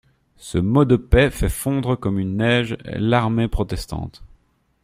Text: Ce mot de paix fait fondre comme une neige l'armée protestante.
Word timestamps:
Ce 0.37 0.57
mot 0.57 0.83
de 0.83 0.95
paix 0.95 1.29
fait 1.29 1.47
fondre 1.47 1.95
comme 1.95 2.17
une 2.17 2.35
neige 2.37 2.75
l'armée 2.85 3.47
protestante. 3.47 4.23